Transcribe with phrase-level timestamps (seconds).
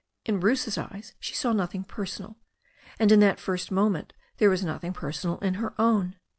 [0.25, 2.35] In Bruce's eyes she saw nothing personal,
[2.97, 6.15] and in that first moment there was nothing personal in her own.